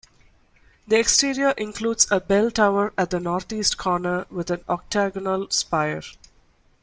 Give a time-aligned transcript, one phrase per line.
[0.87, 6.01] The exterior includes a bell tower at the northeast corner with an octagonal spire.